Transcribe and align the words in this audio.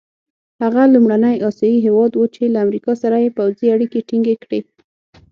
هغه 0.63 0.83
لومړنی 0.93 1.35
اسیایي 1.49 1.79
هېواد 1.85 2.11
وو 2.15 2.25
چې 2.35 2.43
له 2.53 2.59
امریکا 2.65 2.93
سره 3.01 3.15
یې 3.23 3.29
پوځي 3.37 3.67
اړیکي 3.75 3.99
ټینګې 4.07 4.35
کړې. 4.43 4.59